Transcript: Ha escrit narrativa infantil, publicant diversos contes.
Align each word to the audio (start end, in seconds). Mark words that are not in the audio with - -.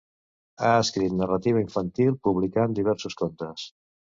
Ha 0.61 0.71
escrit 0.85 1.13
narrativa 1.17 1.61
infantil, 1.65 2.17
publicant 2.29 2.77
diversos 2.81 3.19
contes. 3.21 3.69